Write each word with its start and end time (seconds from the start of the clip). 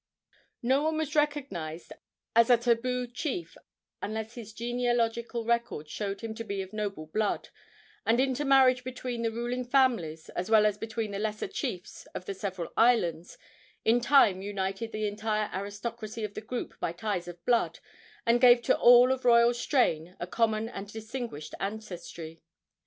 No 0.63 0.81
one 0.81 0.97
was 0.97 1.13
recognized 1.13 1.93
as 2.35 2.49
a 2.49 2.57
tabu 2.57 3.05
chief 3.05 3.55
unless 4.01 4.33
his 4.33 4.51
genealogical 4.51 5.45
record 5.45 5.87
showed 5.91 6.21
him 6.21 6.33
to 6.33 6.43
be 6.43 6.63
of 6.63 6.73
noble 6.73 7.05
blood, 7.05 7.49
and 8.03 8.19
intermarriage 8.19 8.83
between 8.83 9.21
the 9.21 9.29
ruling 9.29 9.63
families, 9.63 10.29
as 10.29 10.49
well 10.49 10.65
as 10.65 10.79
between 10.79 11.11
the 11.11 11.19
lesser 11.19 11.47
chiefs 11.47 12.07
of 12.15 12.25
the 12.25 12.33
several 12.33 12.73
islands, 12.75 13.37
in 13.85 14.01
time 14.01 14.41
united 14.41 14.91
the 14.91 15.07
entire 15.07 15.51
aristocracy 15.53 16.23
of 16.23 16.33
the 16.33 16.41
group 16.41 16.73
by 16.79 16.91
ties 16.91 17.27
of 17.27 17.45
blood, 17.45 17.77
and 18.25 18.41
gave 18.41 18.63
to 18.63 18.75
all 18.75 19.11
of 19.11 19.23
royal 19.23 19.53
strain 19.53 20.15
a 20.19 20.25
common 20.25 20.67
and 20.67 20.91
distinguished 20.91 21.53
ancestry. 21.59 22.41